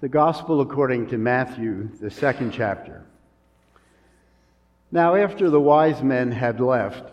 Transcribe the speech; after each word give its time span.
The 0.00 0.08
Gospel 0.08 0.62
according 0.62 1.08
to 1.08 1.18
Matthew, 1.18 1.90
the 2.00 2.10
second 2.10 2.52
chapter. 2.52 3.04
Now, 4.90 5.14
after 5.14 5.50
the 5.50 5.60
wise 5.60 6.02
men 6.02 6.32
had 6.32 6.58
left, 6.58 7.12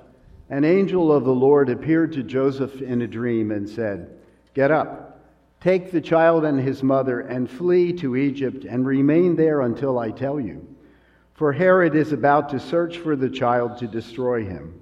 an 0.50 0.64
angel 0.64 1.12
of 1.12 1.26
the 1.26 1.36
Lord 1.36 1.70
appeared 1.70 2.14
to 2.14 2.24
Joseph 2.24 2.82
in 2.82 3.02
a 3.02 3.08
dream 3.08 3.52
and 3.52 3.70
said, 3.70 4.18
Get 4.54 4.72
up, 4.72 5.20
take 5.60 5.92
the 5.92 6.00
child 6.00 6.46
and 6.46 6.62
his 6.62 6.82
mother, 6.82 7.20
and 7.20 7.52
flee 7.52 7.92
to 7.92 8.16
Egypt, 8.16 8.64
and 8.64 8.88
remain 8.88 9.36
there 9.36 9.60
until 9.60 10.00
I 10.00 10.12
tell 10.12 10.40
you. 10.40 10.66
For 11.34 11.52
Herod 11.52 11.94
is 11.94 12.14
about 12.14 12.48
to 12.50 12.60
search 12.60 13.00
for 13.00 13.18
the 13.18 13.30
child 13.30 13.80
to 13.80 13.88
destroy 13.88 14.46
him. 14.46 14.80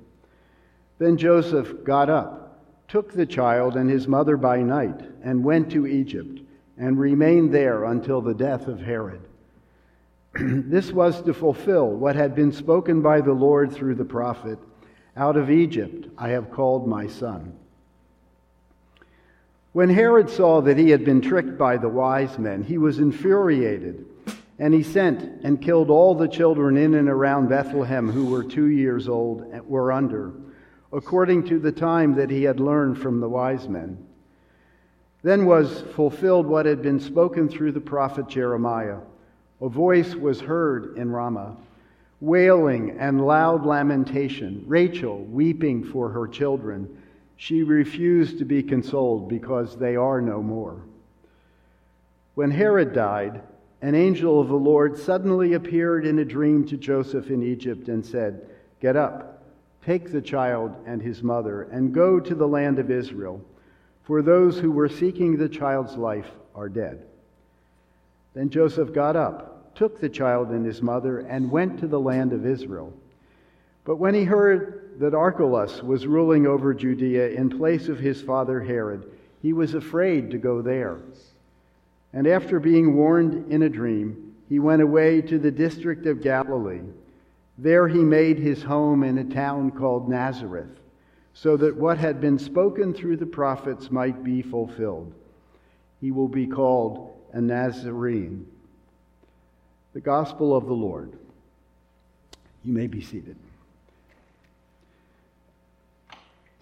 Then 0.99 1.17
Joseph 1.17 1.83
got 1.83 2.11
up, 2.11 2.61
took 2.87 3.13
the 3.13 3.25
child 3.25 3.75
and 3.75 3.89
his 3.89 4.07
mother 4.07 4.37
by 4.37 4.61
night, 4.61 5.01
and 5.23 5.43
went 5.43 5.71
to 5.71 5.87
Egypt 5.87 6.41
and 6.77 6.99
remained 6.99 7.53
there 7.53 7.85
until 7.85 8.21
the 8.21 8.33
death 8.33 8.67
of 8.67 8.81
Herod. 8.81 9.21
this 10.33 10.91
was 10.91 11.21
to 11.21 11.33
fulfill 11.33 11.87
what 11.87 12.15
had 12.15 12.35
been 12.35 12.51
spoken 12.51 13.01
by 13.01 13.21
the 13.21 13.33
Lord 13.33 13.71
through 13.71 13.95
the 13.95 14.05
prophet 14.05 14.59
Out 15.15 15.37
of 15.37 15.49
Egypt 15.49 16.07
I 16.17 16.29
have 16.29 16.51
called 16.51 16.87
my 16.87 17.07
son. 17.07 17.53
When 19.71 19.89
Herod 19.89 20.29
saw 20.29 20.61
that 20.61 20.77
he 20.77 20.89
had 20.89 21.03
been 21.03 21.21
tricked 21.21 21.57
by 21.57 21.77
the 21.77 21.89
wise 21.89 22.37
men, 22.39 22.63
he 22.63 22.77
was 22.77 22.99
infuriated, 22.99 24.05
and 24.57 24.73
he 24.73 24.83
sent 24.83 25.43
and 25.43 25.61
killed 25.61 25.89
all 25.89 26.15
the 26.15 26.29
children 26.29 26.77
in 26.77 26.95
and 26.95 27.09
around 27.09 27.49
Bethlehem 27.49 28.09
who 28.09 28.27
were 28.27 28.43
two 28.43 28.67
years 28.67 29.09
old 29.09 29.41
and 29.51 29.67
were 29.67 29.91
under, 29.91 30.31
according 30.93 31.45
to 31.47 31.59
the 31.59 31.73
time 31.73 32.15
that 32.15 32.29
he 32.29 32.43
had 32.43 32.61
learned 32.61 33.01
from 33.01 33.19
the 33.19 33.27
wise 33.27 33.67
men. 33.67 33.97
Then 35.25 35.47
was 35.47 35.81
fulfilled 35.95 36.45
what 36.45 36.67
had 36.67 36.83
been 36.83 36.99
spoken 36.99 37.49
through 37.49 37.71
the 37.71 37.81
prophet 37.81 38.27
Jeremiah. 38.27 38.99
A 39.59 39.67
voice 39.67 40.13
was 40.13 40.39
heard 40.39 40.95
in 40.97 41.09
Ramah, 41.09 41.57
wailing 42.21 42.91
and 42.99 43.25
loud 43.25 43.65
lamentation, 43.65 44.63
Rachel 44.67 45.23
weeping 45.23 45.83
for 45.83 46.09
her 46.09 46.27
children. 46.27 47.01
She 47.37 47.63
refused 47.63 48.37
to 48.37 48.45
be 48.45 48.61
consoled 48.61 49.27
because 49.27 49.75
they 49.75 49.95
are 49.95 50.21
no 50.21 50.43
more. 50.43 50.75
When 52.35 52.51
Herod 52.51 52.93
died, 52.93 53.41
an 53.81 53.95
angel 53.95 54.39
of 54.39 54.49
the 54.49 54.53
Lord 54.53 54.95
suddenly 54.95 55.53
appeared 55.53 56.05
in 56.05 56.19
a 56.19 56.23
dream 56.25 56.67
to 56.67 56.77
Joseph 56.77 57.31
in 57.31 57.41
Egypt 57.41 57.89
and 57.89 58.05
said, 58.05 58.47
Get 58.79 58.95
up, 58.95 59.43
take 59.83 60.11
the 60.11 60.21
child 60.21 60.75
and 60.85 61.01
his 61.01 61.23
mother, 61.23 61.63
and 61.63 61.95
go 61.95 62.19
to 62.19 62.35
the 62.35 62.47
land 62.47 62.77
of 62.77 62.91
Israel 62.91 63.41
for 64.05 64.21
those 64.21 64.59
who 64.59 64.71
were 64.71 64.87
seeking 64.87 65.35
the 65.35 65.49
child's 65.49 65.97
life 65.97 66.29
are 66.53 66.69
dead. 66.69 67.03
Then 68.33 68.49
Joseph 68.49 68.93
got 68.93 69.15
up, 69.15 69.75
took 69.75 69.99
the 69.99 70.09
child 70.09 70.49
and 70.49 70.65
his 70.65 70.81
mother, 70.81 71.19
and 71.19 71.51
went 71.51 71.79
to 71.79 71.87
the 71.87 71.99
land 71.99 72.31
of 72.31 72.45
Israel. 72.45 72.93
But 73.83 73.95
when 73.97 74.13
he 74.13 74.23
heard 74.23 74.99
that 74.99 75.15
Archelaus 75.15 75.81
was 75.81 76.07
ruling 76.07 76.45
over 76.45 76.73
Judea 76.73 77.29
in 77.29 77.49
place 77.49 77.89
of 77.89 77.99
his 77.99 78.21
father 78.21 78.61
Herod, 78.61 79.05
he 79.41 79.53
was 79.53 79.73
afraid 79.73 80.31
to 80.31 80.37
go 80.37 80.61
there. 80.61 80.99
And 82.13 82.27
after 82.27 82.59
being 82.59 82.95
warned 82.95 83.51
in 83.51 83.63
a 83.63 83.69
dream, 83.69 84.35
he 84.47 84.59
went 84.59 84.81
away 84.81 85.21
to 85.23 85.39
the 85.39 85.51
district 85.51 86.05
of 86.05 86.21
Galilee. 86.21 86.81
There 87.57 87.87
he 87.87 87.99
made 87.99 88.37
his 88.37 88.61
home 88.61 89.03
in 89.03 89.17
a 89.17 89.23
town 89.23 89.71
called 89.71 90.09
Nazareth 90.09 90.79
so 91.35 91.57
that 91.57 91.75
what 91.75 91.97
had 91.97 92.21
been 92.21 92.39
spoken 92.39 92.93
through 92.93 93.17
the 93.17 93.25
prophets 93.25 93.91
might 93.91 94.23
be 94.23 94.41
fulfilled. 94.41 95.13
He 95.99 96.09
will 96.09 96.29
be 96.29 96.47
called 96.47 97.13
a 97.33 97.41
Nazarene. 97.41 98.47
The 99.93 99.99
Gospel 99.99 100.55
of 100.55 100.65
the 100.65 100.73
Lord. 100.73 101.11
You 102.63 102.71
may 102.71 102.87
be 102.87 103.01
seated. 103.01 103.35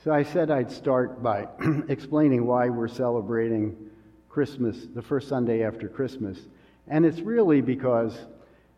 So 0.04 0.12
I 0.12 0.24
said 0.24 0.50
I'd 0.50 0.72
start 0.72 1.22
by 1.22 1.48
explaining 1.88 2.46
why 2.46 2.68
we're 2.70 2.88
celebrating 2.88 3.78
Christmas, 4.28 4.88
the 4.96 5.04
first 5.04 5.30
Sunday 5.30 5.64
after 5.64 5.88
Christmas. 5.88 6.40
And 6.88 7.06
it's 7.06 7.20
really 7.20 7.62
because 7.62 8.18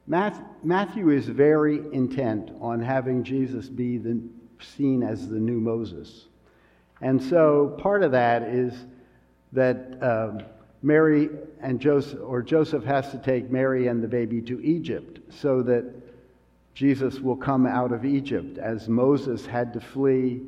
Matthew 0.08 1.10
is 1.10 1.26
very 1.28 1.78
intent 1.94 2.52
on 2.60 2.82
having 2.82 3.24
Jesus 3.24 3.70
be 3.70 3.98
the 3.98 4.22
seen 4.62 5.04
as 5.04 5.28
the 5.28 5.40
new 5.40 5.60
Moses. 5.60 6.26
And 7.02 7.22
so 7.22 7.76
part 7.80 8.04
of 8.04 8.12
that 8.12 8.44
is 8.44 8.74
that 9.52 9.98
um, 10.02 10.42
Mary 10.82 11.30
and 11.62 11.80
Joseph, 11.80 12.20
or 12.22 12.42
Joseph 12.42 12.84
has 12.84 13.12
to 13.12 13.18
take 13.18 13.50
Mary 13.50 13.88
and 13.88 14.04
the 14.04 14.08
baby 14.08 14.42
to 14.42 14.64
Egypt 14.64 15.20
so 15.34 15.62
that 15.64 15.86
Jesus 16.74 17.20
will 17.20 17.38
come 17.38 17.66
out 17.66 17.92
of 17.92 18.06
Egypt 18.06 18.58
as 18.58 18.88
Moses 18.90 19.46
had 19.46 19.74
to 19.74 19.80
flee, 19.80 20.42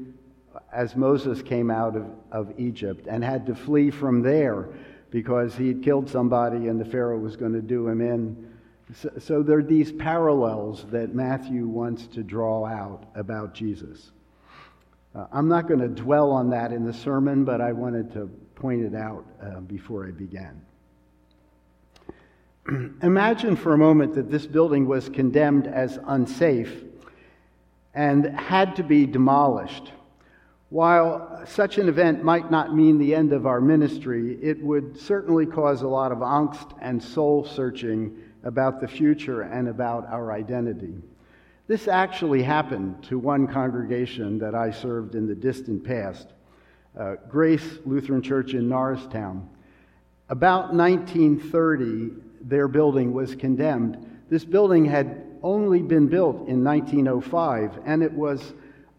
as 0.74 0.96
Moses 0.96 1.42
came 1.42 1.72
out 1.72 1.96
of, 1.96 2.06
of 2.32 2.54
Egypt 2.60 3.08
and 3.08 3.24
had 3.24 3.46
to 3.48 3.56
flee 3.56 3.90
from 3.90 4.22
there 4.22 4.70
because 5.10 5.56
he'd 5.56 5.84
killed 5.84 6.10
somebody 6.10 6.68
and 6.68 6.80
the 6.80 6.86
Pharaoh 6.86 7.18
was 7.18 7.36
going 7.36 7.54
to 7.54 7.62
do 7.62 7.88
him 7.88 8.02
in. 8.02 8.52
So, 8.96 9.12
so 9.20 9.44
there 9.44 9.58
are 9.58 9.64
these 9.64 9.92
parallels 9.92 10.86
that 10.92 11.14
Matthew 11.14 11.68
wants 11.68 12.08
to 12.08 12.24
draw 12.24 12.66
out 12.66 13.06
about 13.16 13.54
Jesus. 13.54 14.12
Uh, 15.14 15.26
I'm 15.32 15.50
not 15.50 15.68
going 15.68 15.82
to 15.82 15.90
dwell 15.90 16.32
on 16.32 16.50
that 16.52 16.72
in 16.72 16.86
the 16.86 16.94
sermon, 16.94 17.44
but 17.44 17.60
I 17.60 17.74
wanted 17.74 18.14
to 18.14 18.30
point 18.56 18.84
it 18.84 18.96
out 18.96 19.26
uh, 19.42 19.60
before 19.62 20.08
I 20.08 20.12
began. 20.12 20.62
Imagine 23.02 23.56
for 23.56 23.74
a 23.74 23.78
moment 23.78 24.16
that 24.16 24.32
this 24.32 24.46
building 24.46 24.88
was 24.88 25.10
condemned 25.10 25.68
as 25.68 26.00
unsafe 26.06 26.84
and 27.94 28.26
had 28.40 28.76
to 28.78 28.84
be 28.84 29.06
demolished. 29.06 29.92
While 30.70 31.44
such 31.46 31.78
an 31.78 31.90
event 31.90 32.24
might 32.24 32.52
not 32.52 32.76
mean 32.76 32.98
the 32.98 33.16
end 33.16 33.34
of 33.34 33.46
our 33.46 33.60
ministry, 33.60 34.38
it 34.42 34.62
would 34.62 35.00
certainly 35.00 35.46
cause 35.46 35.82
a 35.82 35.88
lot 35.88 36.12
of 36.12 36.20
angst 36.20 36.78
and 36.82 37.02
soul 37.02 37.46
searching 37.46 38.18
about 38.48 38.80
the 38.80 38.88
future 38.88 39.42
and 39.42 39.68
about 39.68 40.08
our 40.08 40.32
identity. 40.32 40.96
This 41.68 41.90
actually 41.90 42.42
happened 42.42 43.04
to 43.04 43.20
one 43.20 43.46
congregation 43.46 44.40
that 44.40 44.56
I 44.56 44.72
served 44.72 45.16
in 45.16 45.28
the 45.28 45.36
distant 45.36 45.84
past, 45.84 46.30
uh, 46.98 47.16
Grace 47.28 47.80
Lutheran 47.86 48.22
Church 48.22 48.54
in 48.54 48.70
Norristown. 48.70 49.50
About 50.30 50.74
1930, 50.74 52.12
their 52.42 52.70
building 52.70 53.12
was 53.12 53.36
condemned. 53.36 54.22
This 54.30 54.46
building 54.46 54.86
had 54.86 55.26
only 55.44 55.82
been 55.82 56.08
built 56.08 56.48
in 56.48 56.64
1905, 56.64 57.80
and 57.86 58.02
it 58.02 58.14
was 58.14 58.54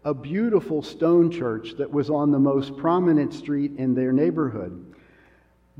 a 0.05 0.13
beautiful 0.13 0.83
stone 0.83 1.31
church 1.31 1.73
that 1.79 1.91
was 1.91 2.11
on 2.11 2.31
the 2.31 2.39
most 2.39 2.77
prominent 2.77 3.33
street 3.33 3.71
in 3.77 3.95
their 3.95 4.13
neighborhood. 4.13 4.88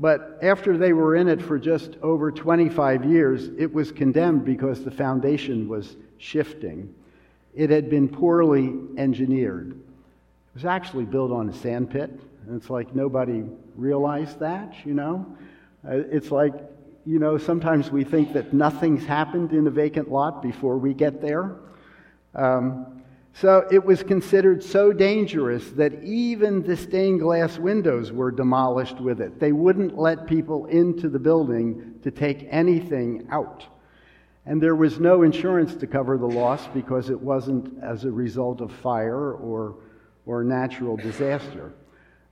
But 0.00 0.38
after 0.42 0.78
they 0.78 0.94
were 0.94 1.14
in 1.14 1.28
it 1.28 1.42
for 1.42 1.58
just 1.58 1.96
over 2.02 2.32
25 2.32 3.04
years, 3.04 3.50
it 3.58 3.70
was 3.70 3.92
condemned 3.92 4.46
because 4.46 4.82
the 4.82 4.90
foundation 4.90 5.68
was 5.68 5.94
shifting. 6.16 6.94
It 7.54 7.68
had 7.68 7.90
been 7.90 8.08
poorly 8.08 8.74
engineered. 8.96 9.72
It 9.72 10.54
was 10.54 10.64
actually 10.64 11.04
built 11.04 11.32
on 11.32 11.50
a 11.50 11.52
sand 11.52 11.90
pit, 11.90 12.18
and 12.46 12.56
it's 12.56 12.70
like 12.70 12.94
nobody 12.94 13.44
realized 13.76 14.40
that, 14.40 14.74
you 14.86 14.94
know? 14.94 15.26
Uh, 15.86 15.98
it's 16.10 16.30
like, 16.30 16.54
you 17.04 17.18
know, 17.18 17.36
sometimes 17.36 17.90
we 17.90 18.02
think 18.02 18.32
that 18.32 18.54
nothing's 18.54 19.04
happened 19.04 19.52
in 19.52 19.66
a 19.66 19.70
vacant 19.70 20.10
lot 20.10 20.42
before 20.42 20.78
we 20.78 20.94
get 20.94 21.20
there. 21.20 21.56
Um, 22.34 22.99
so 23.32 23.66
it 23.70 23.84
was 23.84 24.02
considered 24.02 24.62
so 24.62 24.92
dangerous 24.92 25.70
that 25.72 26.02
even 26.02 26.62
the 26.62 26.76
stained 26.76 27.20
glass 27.20 27.58
windows 27.58 28.12
were 28.12 28.30
demolished 28.30 29.00
with 29.00 29.20
it. 29.20 29.38
They 29.38 29.52
wouldn't 29.52 29.96
let 29.96 30.26
people 30.26 30.66
into 30.66 31.08
the 31.08 31.18
building 31.18 31.94
to 32.02 32.10
take 32.10 32.46
anything 32.50 33.28
out. 33.30 33.64
And 34.46 34.60
there 34.60 34.74
was 34.74 34.98
no 34.98 35.22
insurance 35.22 35.74
to 35.76 35.86
cover 35.86 36.18
the 36.18 36.26
loss 36.26 36.66
because 36.68 37.08
it 37.08 37.20
wasn't 37.20 37.82
as 37.82 38.04
a 38.04 38.10
result 38.10 38.60
of 38.60 38.72
fire 38.72 39.32
or, 39.34 39.76
or 40.26 40.42
natural 40.42 40.96
disaster. 40.96 41.72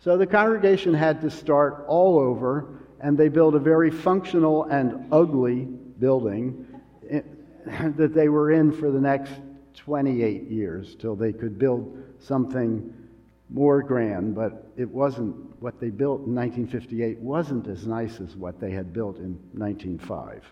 So 0.00 0.16
the 0.16 0.26
congregation 0.26 0.94
had 0.94 1.20
to 1.22 1.30
start 1.30 1.84
all 1.86 2.18
over, 2.18 2.80
and 3.00 3.16
they 3.16 3.28
built 3.28 3.54
a 3.54 3.58
very 3.58 3.90
functional 3.90 4.64
and 4.64 5.06
ugly 5.12 5.64
building 5.98 6.66
eh, 7.08 7.20
that 7.96 8.14
they 8.14 8.28
were 8.28 8.52
in 8.52 8.72
for 8.72 8.90
the 8.90 9.00
next 9.00 9.32
28 9.78 10.44
years 10.44 10.94
till 10.96 11.16
they 11.16 11.32
could 11.32 11.58
build 11.58 12.02
something 12.20 12.92
more 13.50 13.82
grand, 13.82 14.34
but 14.34 14.70
it 14.76 14.88
wasn't 14.88 15.34
what 15.62 15.80
they 15.80 15.90
built 15.90 16.26
in 16.26 16.34
1958 16.34 17.18
wasn't 17.18 17.66
as 17.66 17.86
nice 17.86 18.20
as 18.20 18.36
what 18.36 18.60
they 18.60 18.70
had 18.70 18.92
built 18.92 19.16
in 19.18 19.38
1905. 19.52 20.44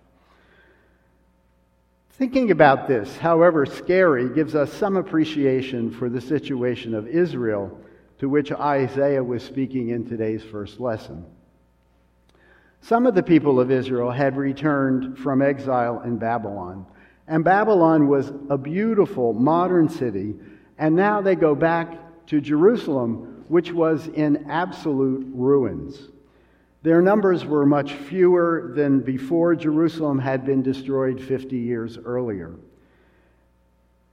Thinking 2.12 2.50
about 2.50 2.88
this, 2.88 3.14
however 3.18 3.66
scary, 3.66 4.30
gives 4.30 4.54
us 4.54 4.72
some 4.72 4.96
appreciation 4.96 5.90
for 5.90 6.08
the 6.08 6.20
situation 6.20 6.94
of 6.94 7.06
Israel 7.06 7.78
to 8.18 8.28
which 8.28 8.50
Isaiah 8.50 9.22
was 9.22 9.42
speaking 9.42 9.90
in 9.90 10.08
today's 10.08 10.42
first 10.42 10.80
lesson. 10.80 11.26
Some 12.80 13.06
of 13.06 13.14
the 13.14 13.22
people 13.22 13.60
of 13.60 13.70
Israel 13.70 14.10
had 14.10 14.36
returned 14.36 15.18
from 15.18 15.42
exile 15.42 16.00
in 16.02 16.16
Babylon, 16.16 16.86
and 17.28 17.44
Babylon 17.44 18.08
was 18.08 18.32
a 18.50 18.58
beautiful 18.58 19.32
modern 19.32 19.88
city, 19.88 20.34
and 20.78 20.94
now 20.94 21.20
they 21.20 21.34
go 21.34 21.54
back 21.54 22.26
to 22.26 22.40
Jerusalem, 22.40 23.44
which 23.48 23.72
was 23.72 24.08
in 24.08 24.48
absolute 24.50 25.26
ruins. 25.32 26.08
Their 26.82 27.02
numbers 27.02 27.44
were 27.44 27.66
much 27.66 27.94
fewer 27.94 28.72
than 28.76 29.00
before 29.00 29.56
Jerusalem 29.56 30.18
had 30.18 30.46
been 30.46 30.62
destroyed 30.62 31.20
50 31.20 31.56
years 31.56 31.98
earlier. 31.98 32.54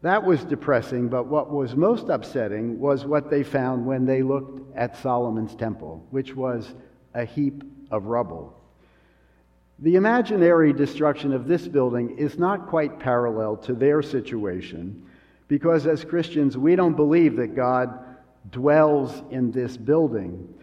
That 0.01 0.23
was 0.23 0.43
depressing, 0.43 1.07
but 1.07 1.27
what 1.27 1.51
was 1.51 1.75
most 1.75 2.09
upsetting 2.09 2.79
was 2.79 3.05
what 3.05 3.29
they 3.29 3.43
found 3.43 3.85
when 3.85 4.05
they 4.05 4.21
looked 4.21 4.75
at 4.75 4.97
Solomon's 4.97 5.55
temple, 5.55 6.05
which 6.09 6.35
was 6.35 6.73
a 7.13 7.25
heap 7.25 7.63
of 7.91 8.07
rubble. 8.07 8.53
The 9.79 9.95
imaginary 9.95 10.71
destruction 10.71 11.33
of 11.33 11.47
this 11.47 11.67
building 11.67 12.17
is 12.17 12.37
not 12.37 12.67
quite 12.67 12.99
parallel 12.99 13.57
to 13.57 13.73
their 13.73 14.01
situation 14.01 15.05
because 15.47 15.87
as 15.87 16.03
Christians, 16.05 16.57
we 16.57 16.75
don't 16.75 16.95
believe 16.95 17.35
that 17.37 17.55
God 17.55 17.99
dwells 18.51 19.23
in 19.31 19.51
this 19.51 19.77
building. 19.77 20.53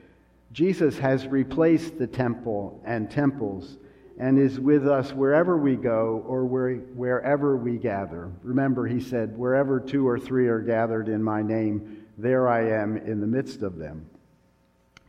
Jesus 0.52 0.98
has 0.98 1.26
replaced 1.26 1.98
the 1.98 2.06
temple 2.06 2.80
and 2.84 3.10
temples 3.10 3.78
and 4.18 4.38
is 4.38 4.60
with 4.60 4.86
us 4.86 5.12
wherever 5.12 5.56
we 5.56 5.76
go 5.76 6.24
or 6.26 6.44
where, 6.44 6.74
wherever 6.74 7.56
we 7.56 7.78
gather. 7.78 8.30
Remember, 8.42 8.86
he 8.86 9.00
said, 9.00 9.36
Wherever 9.36 9.80
two 9.80 10.06
or 10.06 10.18
three 10.18 10.46
are 10.46 10.60
gathered 10.60 11.08
in 11.08 11.22
my 11.22 11.40
name, 11.40 12.04
there 12.18 12.48
I 12.48 12.68
am 12.68 12.96
in 12.98 13.20
the 13.20 13.26
midst 13.26 13.62
of 13.62 13.78
them. 13.78 14.06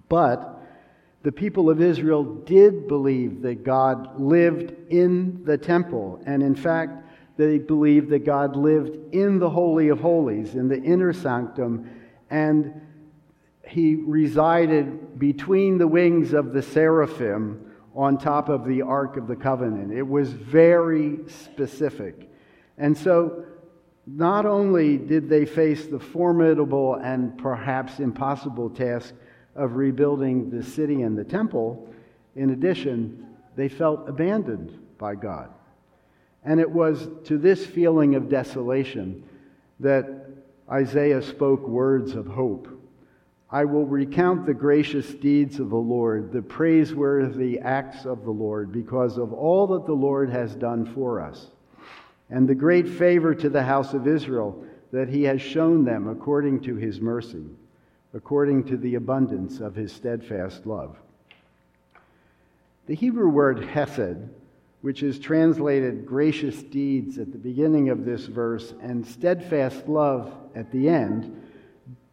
But 0.07 0.60
the 1.23 1.31
people 1.31 1.69
of 1.69 1.81
Israel 1.81 2.23
did 2.23 2.87
believe 2.87 3.41
that 3.43 3.63
God 3.63 4.19
lived 4.19 4.73
in 4.89 5.43
the 5.43 5.57
temple. 5.57 6.21
And 6.25 6.41
in 6.41 6.55
fact, 6.55 7.03
they 7.37 7.59
believed 7.59 8.09
that 8.09 8.25
God 8.25 8.55
lived 8.55 9.13
in 9.13 9.39
the 9.39 9.49
Holy 9.49 9.89
of 9.89 9.99
Holies, 9.99 10.55
in 10.55 10.67
the 10.67 10.81
inner 10.81 11.13
sanctum, 11.13 11.89
and 12.29 12.81
he 13.67 13.95
resided 13.95 15.19
between 15.19 15.77
the 15.77 15.87
wings 15.87 16.33
of 16.33 16.53
the 16.53 16.61
seraphim 16.61 17.71
on 17.95 18.17
top 18.17 18.49
of 18.49 18.65
the 18.65 18.81
Ark 18.81 19.17
of 19.17 19.27
the 19.27 19.35
Covenant. 19.35 19.93
It 19.93 20.07
was 20.07 20.31
very 20.31 21.19
specific. 21.27 22.29
And 22.77 22.97
so, 22.97 23.45
not 24.07 24.45
only 24.45 24.97
did 24.97 25.29
they 25.29 25.45
face 25.45 25.85
the 25.85 25.99
formidable 25.99 26.95
and 26.95 27.37
perhaps 27.37 27.99
impossible 27.99 28.69
task 28.69 29.13
of 29.55 29.75
rebuilding 29.75 30.49
the 30.49 30.63
city 30.63 31.01
and 31.01 31.17
the 31.17 31.23
temple, 31.23 31.87
in 32.35 32.51
addition, 32.51 33.27
they 33.55 33.67
felt 33.67 34.07
abandoned 34.07 34.77
by 34.97 35.15
God. 35.15 35.49
And 36.43 36.59
it 36.59 36.69
was 36.69 37.09
to 37.25 37.37
this 37.37 37.65
feeling 37.65 38.15
of 38.15 38.29
desolation 38.29 39.23
that 39.79 40.27
Isaiah 40.71 41.21
spoke 41.21 41.67
words 41.67 42.15
of 42.15 42.27
hope. 42.27 42.67
I 43.49 43.65
will 43.65 43.85
recount 43.85 44.45
the 44.45 44.53
gracious 44.53 45.13
deeds 45.13 45.59
of 45.59 45.69
the 45.69 45.75
Lord, 45.75 46.31
the 46.31 46.41
praiseworthy 46.41 47.59
acts 47.59 48.05
of 48.05 48.23
the 48.23 48.31
Lord, 48.31 48.71
because 48.71 49.17
of 49.17 49.33
all 49.33 49.67
that 49.67 49.85
the 49.85 49.93
Lord 49.93 50.29
has 50.29 50.55
done 50.55 50.85
for 50.85 51.19
us, 51.19 51.47
and 52.29 52.47
the 52.47 52.55
great 52.55 52.87
favor 52.87 53.35
to 53.35 53.49
the 53.49 53.63
house 53.63 53.93
of 53.93 54.07
Israel 54.07 54.63
that 54.93 55.09
he 55.09 55.23
has 55.23 55.41
shown 55.41 55.83
them 55.83 56.07
according 56.07 56.61
to 56.61 56.75
his 56.75 57.01
mercy, 57.01 57.45
according 58.13 58.63
to 58.65 58.77
the 58.77 58.95
abundance 58.95 59.59
of 59.59 59.75
his 59.75 59.91
steadfast 59.91 60.65
love. 60.65 60.97
The 62.87 62.95
Hebrew 62.95 63.29
word 63.29 63.63
hesed, 63.63 64.17
which 64.81 65.03
is 65.03 65.19
translated 65.19 66.05
gracious 66.05 66.61
deeds 66.63 67.17
at 67.17 67.31
the 67.31 67.37
beginning 67.37 67.89
of 67.89 68.03
this 68.03 68.25
verse 68.25 68.73
and 68.81 69.05
steadfast 69.05 69.87
love 69.87 70.33
at 70.55 70.71
the 70.71 70.89
end, 70.89 71.41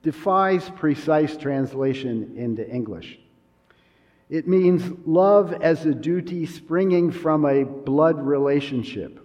defies 0.03 0.71
precise 0.77 1.37
translation 1.37 2.35
into 2.37 2.69
English. 2.69 3.19
It 4.31 4.47
means 4.47 4.85
love 5.07 5.55
as 5.55 5.87
a 5.87 5.95
duty 5.95 6.45
springing 6.47 7.11
from 7.11 7.47
a 7.47 7.65
blood 7.65 8.21
relationship. 8.21 9.21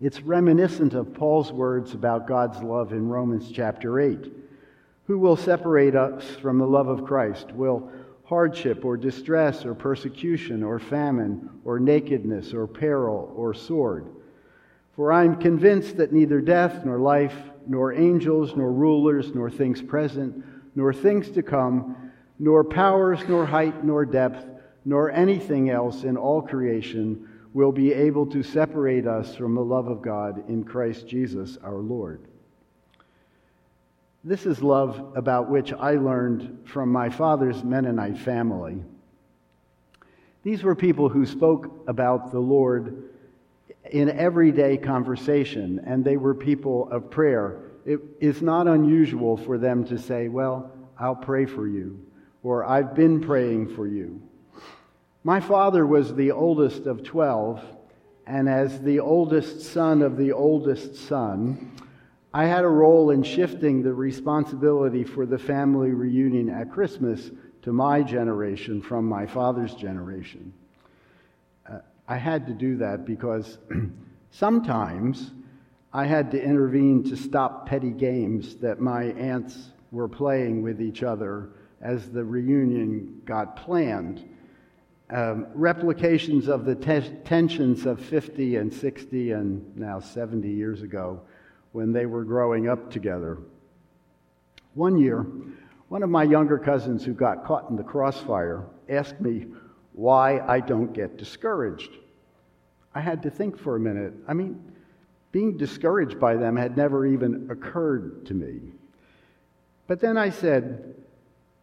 It's 0.00 0.22
reminiscent 0.22 0.94
of 0.94 1.12
Paul's 1.12 1.52
words 1.52 1.92
about 1.92 2.26
God's 2.26 2.62
love 2.62 2.92
in 2.92 3.08
Romans 3.08 3.52
chapter 3.52 4.00
8. 4.00 4.32
Who 5.10 5.18
will 5.18 5.34
separate 5.34 5.96
us 5.96 6.24
from 6.40 6.58
the 6.58 6.68
love 6.68 6.86
of 6.86 7.04
Christ? 7.04 7.50
Will 7.50 7.90
hardship 8.22 8.84
or 8.84 8.96
distress 8.96 9.64
or 9.64 9.74
persecution 9.74 10.62
or 10.62 10.78
famine 10.78 11.50
or 11.64 11.80
nakedness 11.80 12.54
or 12.54 12.68
peril 12.68 13.32
or 13.34 13.52
sword? 13.52 14.06
For 14.94 15.10
I 15.10 15.24
am 15.24 15.34
convinced 15.34 15.96
that 15.96 16.12
neither 16.12 16.40
death 16.40 16.84
nor 16.84 17.00
life 17.00 17.34
nor 17.66 17.92
angels, 17.92 18.54
nor 18.54 18.70
rulers, 18.70 19.34
nor 19.34 19.50
things 19.50 19.82
present, 19.82 20.44
nor 20.76 20.92
things 20.92 21.28
to 21.30 21.42
come, 21.42 22.12
nor 22.38 22.62
powers, 22.62 23.18
nor 23.28 23.44
height, 23.44 23.82
nor 23.82 24.04
depth, 24.04 24.46
nor 24.84 25.10
anything 25.10 25.70
else 25.70 26.04
in 26.04 26.16
all 26.16 26.40
creation 26.40 27.28
will 27.52 27.72
be 27.72 27.92
able 27.92 28.26
to 28.26 28.44
separate 28.44 29.08
us 29.08 29.34
from 29.34 29.56
the 29.56 29.60
love 29.60 29.88
of 29.88 30.02
God 30.02 30.48
in 30.48 30.62
Christ 30.62 31.08
Jesus 31.08 31.58
our 31.64 31.78
Lord. 31.78 32.29
This 34.22 34.44
is 34.44 34.62
love 34.62 35.12
about 35.16 35.48
which 35.48 35.72
I 35.72 35.92
learned 35.92 36.64
from 36.66 36.92
my 36.92 37.08
father's 37.08 37.64
Mennonite 37.64 38.18
family. 38.18 38.82
These 40.42 40.62
were 40.62 40.74
people 40.74 41.08
who 41.08 41.24
spoke 41.24 41.84
about 41.86 42.30
the 42.30 42.38
Lord 42.38 43.04
in 43.90 44.10
everyday 44.10 44.76
conversation, 44.76 45.80
and 45.86 46.04
they 46.04 46.18
were 46.18 46.34
people 46.34 46.90
of 46.90 47.10
prayer. 47.10 47.62
It 47.86 48.00
is 48.20 48.42
not 48.42 48.66
unusual 48.68 49.38
for 49.38 49.56
them 49.56 49.86
to 49.86 49.98
say, 49.98 50.28
Well, 50.28 50.70
I'll 50.98 51.16
pray 51.16 51.46
for 51.46 51.66
you, 51.66 51.98
or 52.42 52.66
I've 52.66 52.94
been 52.94 53.22
praying 53.22 53.74
for 53.74 53.86
you. 53.86 54.20
My 55.24 55.40
father 55.40 55.86
was 55.86 56.14
the 56.14 56.32
oldest 56.32 56.84
of 56.84 57.02
12, 57.02 57.64
and 58.26 58.50
as 58.50 58.82
the 58.82 59.00
oldest 59.00 59.62
son 59.62 60.02
of 60.02 60.18
the 60.18 60.32
oldest 60.32 60.96
son, 60.96 61.72
I 62.32 62.46
had 62.46 62.64
a 62.64 62.68
role 62.68 63.10
in 63.10 63.22
shifting 63.24 63.82
the 63.82 63.92
responsibility 63.92 65.02
for 65.02 65.26
the 65.26 65.38
family 65.38 65.90
reunion 65.90 66.48
at 66.48 66.70
Christmas 66.70 67.30
to 67.62 67.72
my 67.72 68.02
generation 68.02 68.80
from 68.80 69.04
my 69.04 69.26
father's 69.26 69.74
generation. 69.74 70.52
I 72.10 72.16
had 72.16 72.46
to 72.48 72.52
do 72.52 72.76
that 72.78 73.04
because 73.04 73.58
sometimes 74.30 75.30
I 75.92 76.06
had 76.06 76.32
to 76.32 76.42
intervene 76.42 77.04
to 77.04 77.16
stop 77.16 77.66
petty 77.66 77.90
games 77.90 78.56
that 78.56 78.80
my 78.80 79.04
aunts 79.04 79.70
were 79.92 80.08
playing 80.08 80.62
with 80.62 80.80
each 80.80 81.04
other 81.04 81.50
as 81.80 82.10
the 82.10 82.24
reunion 82.24 83.22
got 83.24 83.56
planned. 83.56 84.28
Um, 85.10 85.46
replications 85.54 86.48
of 86.48 86.64
the 86.64 86.74
te- 86.74 87.14
tensions 87.24 87.86
of 87.86 88.00
50 88.00 88.56
and 88.56 88.72
60 88.72 89.32
and 89.32 89.76
now 89.76 89.98
70 89.98 90.48
years 90.48 90.82
ago 90.82 91.22
when 91.72 91.92
they 91.92 92.06
were 92.06 92.24
growing 92.24 92.68
up 92.68 92.90
together. 92.90 93.38
One 94.74 94.98
year, 94.98 95.26
one 95.88 96.02
of 96.02 96.10
my 96.10 96.22
younger 96.22 96.58
cousins 96.58 97.04
who 97.04 97.12
got 97.12 97.44
caught 97.44 97.68
in 97.70 97.76
the 97.76 97.82
crossfire 97.82 98.64
asked 98.88 99.20
me 99.20 99.46
why 99.92 100.40
I 100.40 100.60
don't 100.60 100.92
get 100.92 101.16
discouraged. 101.16 101.90
I 102.94 103.00
had 103.00 103.22
to 103.22 103.30
think 103.30 103.58
for 103.58 103.76
a 103.76 103.80
minute. 103.80 104.14
I 104.26 104.34
mean, 104.34 104.60
being 105.32 105.56
discouraged 105.56 106.18
by 106.18 106.36
them 106.36 106.56
had 106.56 106.76
never 106.76 107.06
even 107.06 107.48
occurred 107.50 108.26
to 108.26 108.34
me. 108.34 108.72
But 109.86 110.00
then 110.00 110.16
I 110.16 110.30
said, 110.30 110.94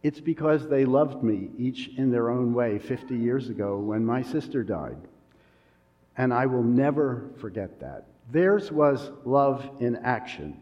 it's 0.02 0.20
because 0.20 0.68
they 0.68 0.84
loved 0.84 1.22
me, 1.22 1.50
each 1.58 1.90
in 1.96 2.10
their 2.10 2.30
own 2.30 2.54
way, 2.54 2.78
50 2.78 3.16
years 3.16 3.48
ago 3.48 3.78
when 3.78 4.04
my 4.04 4.22
sister 4.22 4.62
died. 4.62 4.98
And 6.16 6.32
I 6.32 6.46
will 6.46 6.62
never 6.62 7.30
forget 7.38 7.80
that. 7.80 8.04
Theirs 8.30 8.70
was 8.70 9.10
love 9.24 9.70
in 9.80 9.96
action, 9.96 10.60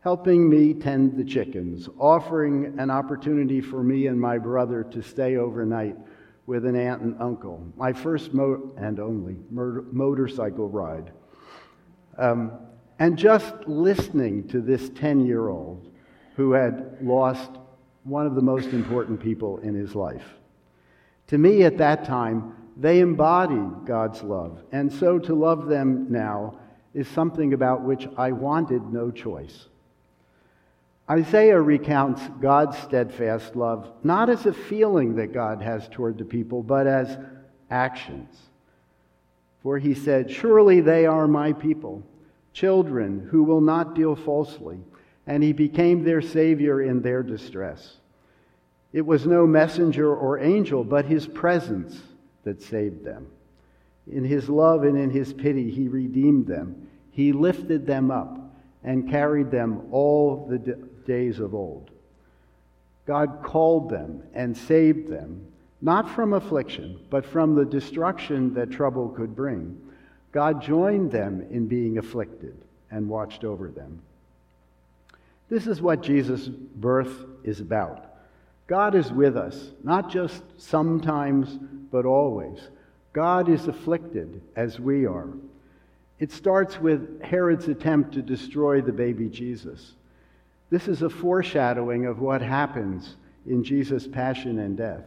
helping 0.00 0.48
me 0.48 0.74
tend 0.74 1.16
the 1.16 1.24
chickens, 1.24 1.88
offering 1.98 2.78
an 2.78 2.90
opportunity 2.90 3.60
for 3.60 3.82
me 3.82 4.06
and 4.06 4.20
my 4.20 4.38
brother 4.38 4.84
to 4.84 5.02
stay 5.02 5.36
overnight 5.36 5.96
with 6.46 6.64
an 6.64 6.76
aunt 6.76 7.02
and 7.02 7.20
uncle, 7.20 7.62
my 7.76 7.92
first 7.92 8.32
mo- 8.32 8.72
and 8.76 9.00
only 9.00 9.36
motorcycle 9.50 10.68
ride. 10.68 11.12
Um, 12.16 12.52
and 12.98 13.18
just 13.18 13.54
listening 13.66 14.48
to 14.48 14.60
this 14.60 14.88
10 14.90 15.26
year 15.26 15.48
old 15.48 15.92
who 16.36 16.52
had 16.52 16.98
lost 17.00 17.50
one 18.04 18.26
of 18.26 18.34
the 18.34 18.42
most 18.42 18.68
important 18.68 19.20
people 19.20 19.58
in 19.58 19.74
his 19.74 19.94
life. 19.94 20.24
To 21.28 21.38
me, 21.38 21.64
at 21.64 21.78
that 21.78 22.04
time, 22.04 22.54
they 22.76 23.00
embodied 23.00 23.84
God's 23.84 24.22
love. 24.22 24.62
And 24.72 24.90
so 24.90 25.18
to 25.18 25.34
love 25.34 25.66
them 25.66 26.06
now 26.10 26.58
is 26.94 27.08
something 27.08 27.52
about 27.52 27.82
which 27.82 28.08
I 28.16 28.32
wanted 28.32 28.92
no 28.92 29.10
choice. 29.10 29.66
Isaiah 31.10 31.60
recounts 31.60 32.22
God's 32.40 32.76
steadfast 32.78 33.56
love 33.56 33.90
not 34.04 34.28
as 34.28 34.44
a 34.46 34.52
feeling 34.52 35.16
that 35.16 35.32
God 35.32 35.62
has 35.62 35.88
toward 35.88 36.18
the 36.18 36.24
people, 36.24 36.62
but 36.62 36.86
as 36.86 37.16
actions. 37.70 38.36
For 39.62 39.78
he 39.78 39.94
said, 39.94 40.30
Surely 40.30 40.80
they 40.80 41.06
are 41.06 41.26
my 41.26 41.52
people, 41.52 42.02
children 42.52 43.26
who 43.30 43.42
will 43.42 43.60
not 43.60 43.94
deal 43.94 44.16
falsely. 44.16 44.78
And 45.26 45.42
he 45.42 45.52
became 45.52 46.04
their 46.04 46.22
Savior 46.22 46.80
in 46.80 47.02
their 47.02 47.22
distress. 47.22 47.96
It 48.92 49.04
was 49.04 49.26
no 49.26 49.46
messenger 49.46 50.14
or 50.14 50.38
angel, 50.38 50.84
but 50.84 51.04
his 51.04 51.26
presence 51.26 52.00
that 52.44 52.62
saved 52.62 53.04
them. 53.04 53.26
In 54.10 54.24
his 54.24 54.48
love 54.48 54.84
and 54.84 54.96
in 54.96 55.10
his 55.10 55.32
pity, 55.32 55.70
he 55.70 55.88
redeemed 55.88 56.46
them. 56.46 56.88
He 57.10 57.32
lifted 57.32 57.86
them 57.86 58.10
up 58.10 58.38
and 58.84 59.10
carried 59.10 59.50
them 59.50 59.82
all 59.90 60.46
the 60.48 60.58
days 61.06 61.40
of 61.40 61.54
old. 61.54 61.90
God 63.06 63.40
called 63.42 63.90
them 63.90 64.22
and 64.34 64.56
saved 64.56 65.08
them, 65.08 65.46
not 65.80 66.10
from 66.10 66.32
affliction, 66.32 67.00
but 67.10 67.24
from 67.24 67.54
the 67.54 67.64
destruction 67.64 68.54
that 68.54 68.70
trouble 68.70 69.08
could 69.08 69.34
bring. 69.34 69.80
God 70.32 70.62
joined 70.62 71.10
them 71.10 71.46
in 71.50 71.66
being 71.66 71.98
afflicted 71.98 72.56
and 72.90 73.08
watched 73.08 73.44
over 73.44 73.68
them. 73.70 74.02
This 75.48 75.66
is 75.66 75.80
what 75.80 76.02
Jesus' 76.02 76.48
birth 76.48 77.24
is 77.42 77.60
about. 77.60 78.04
God 78.66 78.94
is 78.94 79.10
with 79.10 79.36
us, 79.36 79.70
not 79.82 80.10
just 80.10 80.42
sometimes, 80.58 81.58
but 81.90 82.04
always. 82.04 82.60
God 83.18 83.48
is 83.48 83.66
afflicted 83.66 84.42
as 84.54 84.78
we 84.78 85.04
are. 85.04 85.26
It 86.20 86.30
starts 86.30 86.78
with 86.78 87.20
Herod's 87.20 87.66
attempt 87.66 88.12
to 88.12 88.22
destroy 88.22 88.80
the 88.80 88.92
baby 88.92 89.28
Jesus. 89.28 89.94
This 90.70 90.86
is 90.86 91.02
a 91.02 91.10
foreshadowing 91.10 92.06
of 92.06 92.20
what 92.20 92.40
happens 92.40 93.16
in 93.44 93.64
Jesus' 93.64 94.06
passion 94.06 94.60
and 94.60 94.76
death. 94.76 95.02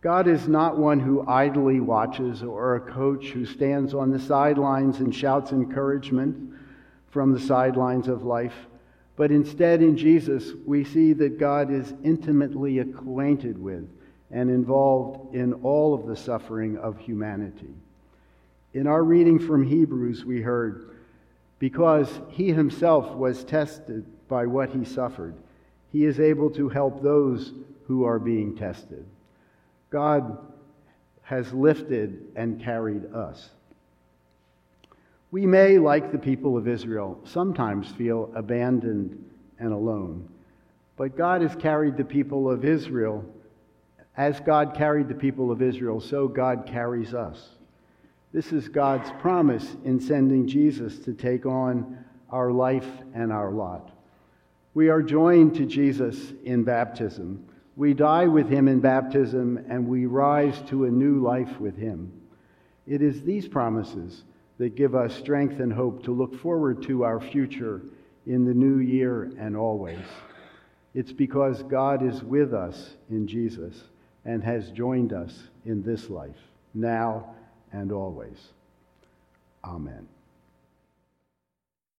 God 0.00 0.26
is 0.26 0.48
not 0.48 0.78
one 0.78 0.98
who 0.98 1.28
idly 1.28 1.78
watches 1.78 2.42
or 2.42 2.74
a 2.74 2.80
coach 2.80 3.26
who 3.26 3.46
stands 3.46 3.94
on 3.94 4.10
the 4.10 4.18
sidelines 4.18 4.98
and 4.98 5.14
shouts 5.14 5.52
encouragement 5.52 6.54
from 7.06 7.32
the 7.32 7.38
sidelines 7.38 8.08
of 8.08 8.24
life. 8.24 8.66
But 9.14 9.30
instead, 9.30 9.80
in 9.80 9.96
Jesus, 9.96 10.54
we 10.66 10.82
see 10.82 11.12
that 11.12 11.38
God 11.38 11.70
is 11.70 11.94
intimately 12.02 12.80
acquainted 12.80 13.62
with 13.62 13.88
and 14.30 14.50
involved 14.50 15.34
in 15.34 15.54
all 15.54 15.94
of 15.94 16.06
the 16.06 16.16
suffering 16.16 16.76
of 16.78 16.98
humanity. 16.98 17.74
In 18.74 18.86
our 18.86 19.02
reading 19.02 19.38
from 19.38 19.66
Hebrews, 19.66 20.24
we 20.24 20.42
heard, 20.42 20.90
because 21.58 22.20
he 22.28 22.52
himself 22.52 23.14
was 23.14 23.44
tested 23.44 24.04
by 24.28 24.46
what 24.46 24.70
he 24.70 24.84
suffered, 24.84 25.34
he 25.90 26.04
is 26.04 26.20
able 26.20 26.50
to 26.50 26.68
help 26.68 27.02
those 27.02 27.52
who 27.86 28.04
are 28.04 28.18
being 28.18 28.54
tested. 28.54 29.06
God 29.90 30.38
has 31.22 31.52
lifted 31.52 32.26
and 32.36 32.62
carried 32.62 33.12
us. 33.14 33.50
We 35.30 35.46
may, 35.46 35.78
like 35.78 36.12
the 36.12 36.18
people 36.18 36.56
of 36.56 36.68
Israel, 36.68 37.20
sometimes 37.24 37.88
feel 37.92 38.30
abandoned 38.34 39.24
and 39.58 39.72
alone. 39.72 40.28
But 40.96 41.16
God 41.16 41.42
has 41.42 41.54
carried 41.56 41.96
the 41.96 42.04
people 42.04 42.50
of 42.50 42.64
Israel. 42.64 43.24
As 44.18 44.40
God 44.40 44.74
carried 44.74 45.06
the 45.06 45.14
people 45.14 45.52
of 45.52 45.62
Israel, 45.62 46.00
so 46.00 46.26
God 46.26 46.66
carries 46.66 47.14
us. 47.14 47.50
This 48.32 48.52
is 48.52 48.68
God's 48.68 49.08
promise 49.20 49.76
in 49.84 50.00
sending 50.00 50.48
Jesus 50.48 50.98
to 51.04 51.12
take 51.12 51.46
on 51.46 52.04
our 52.28 52.50
life 52.50 52.88
and 53.14 53.32
our 53.32 53.52
lot. 53.52 53.92
We 54.74 54.88
are 54.88 55.02
joined 55.02 55.54
to 55.54 55.66
Jesus 55.66 56.32
in 56.42 56.64
baptism. 56.64 57.46
We 57.76 57.94
die 57.94 58.26
with 58.26 58.48
him 58.48 58.66
in 58.66 58.80
baptism 58.80 59.64
and 59.68 59.86
we 59.86 60.06
rise 60.06 60.60
to 60.62 60.86
a 60.86 60.90
new 60.90 61.22
life 61.22 61.60
with 61.60 61.76
him. 61.76 62.12
It 62.88 63.02
is 63.02 63.22
these 63.22 63.46
promises 63.46 64.24
that 64.58 64.74
give 64.74 64.96
us 64.96 65.14
strength 65.14 65.60
and 65.60 65.72
hope 65.72 66.02
to 66.02 66.10
look 66.10 66.34
forward 66.40 66.82
to 66.82 67.04
our 67.04 67.20
future 67.20 67.82
in 68.26 68.44
the 68.44 68.54
new 68.54 68.78
year 68.78 69.30
and 69.38 69.56
always. 69.56 70.04
It's 70.92 71.12
because 71.12 71.62
God 71.62 72.02
is 72.02 72.24
with 72.24 72.52
us 72.52 72.96
in 73.10 73.28
Jesus 73.28 73.80
and 74.24 74.42
has 74.42 74.70
joined 74.70 75.12
us 75.12 75.44
in 75.64 75.82
this 75.82 76.10
life, 76.10 76.36
now 76.74 77.34
and 77.72 77.92
always. 77.92 78.52
Amen. 79.64 80.08